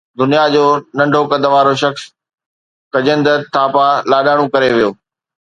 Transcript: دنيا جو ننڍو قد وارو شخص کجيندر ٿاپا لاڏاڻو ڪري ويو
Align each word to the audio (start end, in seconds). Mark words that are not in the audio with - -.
دنيا 0.19 0.43
جو 0.53 0.65
ننڍو 0.97 1.21
قد 1.31 1.43
وارو 1.53 1.73
شخص 1.83 2.03
کجيندر 2.93 3.37
ٿاپا 3.53 3.87
لاڏاڻو 4.11 4.45
ڪري 4.53 4.69
ويو 4.75 4.91